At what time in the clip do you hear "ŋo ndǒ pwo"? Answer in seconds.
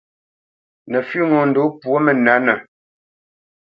1.29-1.97